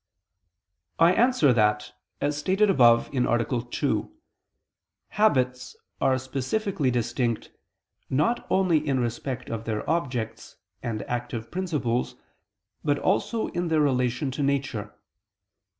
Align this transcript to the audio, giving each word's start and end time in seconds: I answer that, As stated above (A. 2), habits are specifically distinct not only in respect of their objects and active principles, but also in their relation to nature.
I 0.97 1.13
answer 1.13 1.53
that, 1.53 1.93
As 2.21 2.35
stated 2.35 2.71
above 2.71 3.13
(A. 3.13 3.61
2), 3.63 4.11
habits 5.09 5.75
are 6.01 6.17
specifically 6.17 6.89
distinct 6.89 7.51
not 8.09 8.47
only 8.49 8.79
in 8.79 8.99
respect 8.99 9.51
of 9.51 9.65
their 9.65 9.87
objects 9.87 10.55
and 10.81 11.03
active 11.03 11.51
principles, 11.51 12.15
but 12.83 12.97
also 12.97 13.49
in 13.49 13.67
their 13.67 13.81
relation 13.81 14.31
to 14.31 14.41
nature. 14.41 14.91